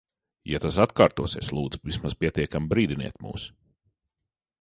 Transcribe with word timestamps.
Ja 0.51 0.59
tas 0.61 0.77
atkārtosies, 0.85 1.51
lūdzu, 1.57 1.81
vismaz 1.89 2.15
pietiekami 2.23 2.71
brīdiniet 2.73 3.21
mūs. 3.27 3.45